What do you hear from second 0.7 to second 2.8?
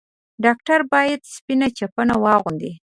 بايد سپينه چپنه واغوندي.